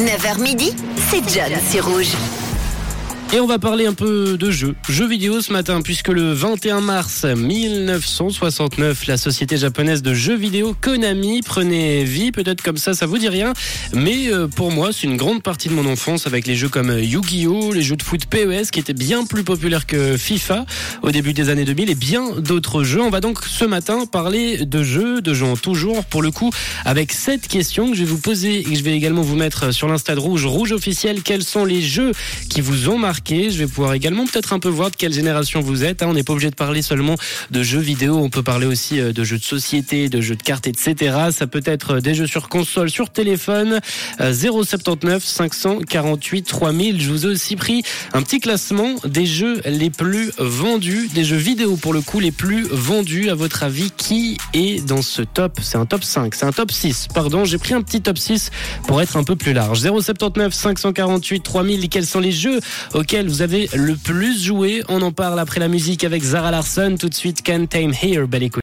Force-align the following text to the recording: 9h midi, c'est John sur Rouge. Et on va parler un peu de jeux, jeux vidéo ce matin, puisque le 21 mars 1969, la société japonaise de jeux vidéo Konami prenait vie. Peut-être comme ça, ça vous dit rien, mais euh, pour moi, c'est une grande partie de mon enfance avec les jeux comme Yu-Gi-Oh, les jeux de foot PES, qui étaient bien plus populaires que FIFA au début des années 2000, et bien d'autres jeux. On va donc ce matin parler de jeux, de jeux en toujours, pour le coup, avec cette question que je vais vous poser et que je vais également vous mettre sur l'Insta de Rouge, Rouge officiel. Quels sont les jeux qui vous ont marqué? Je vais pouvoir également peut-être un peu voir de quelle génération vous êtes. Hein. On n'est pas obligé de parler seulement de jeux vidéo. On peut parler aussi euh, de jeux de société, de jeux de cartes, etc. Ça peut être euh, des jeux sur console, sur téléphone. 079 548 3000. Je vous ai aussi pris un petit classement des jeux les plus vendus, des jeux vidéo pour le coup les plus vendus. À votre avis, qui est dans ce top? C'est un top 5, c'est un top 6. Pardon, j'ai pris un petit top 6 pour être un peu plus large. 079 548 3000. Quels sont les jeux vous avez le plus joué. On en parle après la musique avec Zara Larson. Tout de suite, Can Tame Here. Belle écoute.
9h 0.00 0.40
midi, 0.40 0.72
c'est 1.10 1.28
John 1.28 1.52
sur 1.70 1.86
Rouge. 1.86 2.14
Et 3.32 3.38
on 3.38 3.46
va 3.46 3.60
parler 3.60 3.86
un 3.86 3.94
peu 3.94 4.36
de 4.36 4.50
jeux, 4.50 4.74
jeux 4.88 5.06
vidéo 5.06 5.40
ce 5.40 5.52
matin, 5.52 5.82
puisque 5.82 6.08
le 6.08 6.32
21 6.32 6.80
mars 6.80 7.24
1969, 7.24 9.06
la 9.06 9.16
société 9.16 9.56
japonaise 9.56 10.02
de 10.02 10.12
jeux 10.12 10.34
vidéo 10.34 10.74
Konami 10.80 11.40
prenait 11.42 12.02
vie. 12.02 12.32
Peut-être 12.32 12.60
comme 12.60 12.76
ça, 12.76 12.92
ça 12.92 13.06
vous 13.06 13.18
dit 13.18 13.28
rien, 13.28 13.52
mais 13.94 14.32
euh, 14.32 14.48
pour 14.48 14.72
moi, 14.72 14.90
c'est 14.92 15.06
une 15.06 15.16
grande 15.16 15.44
partie 15.44 15.68
de 15.68 15.74
mon 15.74 15.86
enfance 15.86 16.26
avec 16.26 16.44
les 16.48 16.56
jeux 16.56 16.68
comme 16.68 16.90
Yu-Gi-Oh, 16.90 17.72
les 17.72 17.82
jeux 17.82 17.94
de 17.94 18.02
foot 18.02 18.26
PES, 18.26 18.72
qui 18.72 18.80
étaient 18.80 18.94
bien 18.94 19.24
plus 19.24 19.44
populaires 19.44 19.86
que 19.86 20.16
FIFA 20.16 20.66
au 21.02 21.12
début 21.12 21.32
des 21.32 21.50
années 21.50 21.64
2000, 21.64 21.88
et 21.88 21.94
bien 21.94 22.32
d'autres 22.36 22.82
jeux. 22.82 23.00
On 23.00 23.10
va 23.10 23.20
donc 23.20 23.44
ce 23.44 23.64
matin 23.64 24.06
parler 24.10 24.66
de 24.66 24.82
jeux, 24.82 25.20
de 25.20 25.34
jeux 25.34 25.46
en 25.46 25.56
toujours, 25.56 26.04
pour 26.04 26.22
le 26.22 26.32
coup, 26.32 26.50
avec 26.84 27.12
cette 27.12 27.46
question 27.46 27.92
que 27.92 27.96
je 27.96 28.00
vais 28.00 28.10
vous 28.10 28.18
poser 28.18 28.58
et 28.58 28.64
que 28.64 28.74
je 28.74 28.82
vais 28.82 28.96
également 28.96 29.22
vous 29.22 29.36
mettre 29.36 29.72
sur 29.72 29.86
l'Insta 29.86 30.16
de 30.16 30.20
Rouge, 30.20 30.46
Rouge 30.46 30.72
officiel. 30.72 31.22
Quels 31.22 31.44
sont 31.44 31.64
les 31.64 31.80
jeux 31.80 32.10
qui 32.48 32.60
vous 32.60 32.88
ont 32.88 32.98
marqué? 32.98 33.19
Je 33.28 33.58
vais 33.58 33.66
pouvoir 33.66 33.94
également 33.94 34.24
peut-être 34.26 34.52
un 34.52 34.58
peu 34.58 34.68
voir 34.68 34.90
de 34.90 34.96
quelle 34.96 35.12
génération 35.12 35.60
vous 35.60 35.84
êtes. 35.84 36.02
Hein. 36.02 36.06
On 36.08 36.14
n'est 36.14 36.22
pas 36.22 36.32
obligé 36.32 36.50
de 36.50 36.54
parler 36.54 36.82
seulement 36.82 37.16
de 37.50 37.62
jeux 37.62 37.80
vidéo. 37.80 38.16
On 38.16 38.28
peut 38.28 38.42
parler 38.42 38.66
aussi 38.66 39.00
euh, 39.00 39.12
de 39.12 39.24
jeux 39.24 39.38
de 39.38 39.44
société, 39.44 40.08
de 40.08 40.20
jeux 40.20 40.36
de 40.36 40.42
cartes, 40.42 40.66
etc. 40.66 41.16
Ça 41.30 41.46
peut 41.46 41.62
être 41.64 41.96
euh, 41.96 42.00
des 42.00 42.14
jeux 42.14 42.26
sur 42.26 42.48
console, 42.48 42.90
sur 42.90 43.10
téléphone. 43.10 43.80
079 44.18 45.24
548 45.24 46.42
3000. 46.42 47.00
Je 47.00 47.10
vous 47.10 47.26
ai 47.26 47.28
aussi 47.28 47.56
pris 47.56 47.82
un 48.12 48.22
petit 48.22 48.40
classement 48.40 48.96
des 49.04 49.26
jeux 49.26 49.60
les 49.64 49.90
plus 49.90 50.32
vendus, 50.38 51.08
des 51.14 51.24
jeux 51.24 51.36
vidéo 51.36 51.76
pour 51.76 51.92
le 51.92 52.00
coup 52.00 52.20
les 52.20 52.32
plus 52.32 52.66
vendus. 52.70 53.30
À 53.30 53.34
votre 53.34 53.62
avis, 53.62 53.90
qui 53.96 54.36
est 54.54 54.84
dans 54.84 55.02
ce 55.02 55.22
top? 55.22 55.58
C'est 55.62 55.78
un 55.78 55.86
top 55.86 56.04
5, 56.04 56.34
c'est 56.34 56.46
un 56.46 56.52
top 56.52 56.72
6. 56.72 57.08
Pardon, 57.14 57.44
j'ai 57.44 57.58
pris 57.58 57.74
un 57.74 57.82
petit 57.82 58.00
top 58.00 58.18
6 58.18 58.50
pour 58.86 59.00
être 59.00 59.16
un 59.16 59.24
peu 59.24 59.36
plus 59.36 59.52
large. 59.52 59.80
079 59.80 60.52
548 60.52 61.42
3000. 61.42 61.88
Quels 61.88 62.06
sont 62.06 62.20
les 62.20 62.32
jeux 62.32 62.60
vous 63.18 63.42
avez 63.42 63.68
le 63.74 63.96
plus 63.96 64.40
joué. 64.40 64.84
On 64.88 65.02
en 65.02 65.10
parle 65.10 65.40
après 65.40 65.58
la 65.58 65.66
musique 65.66 66.04
avec 66.04 66.22
Zara 66.22 66.52
Larson. 66.52 66.94
Tout 66.98 67.08
de 67.08 67.14
suite, 67.14 67.44
Can 67.44 67.66
Tame 67.66 67.92
Here. 67.92 68.26
Belle 68.28 68.44
écoute. 68.44 68.58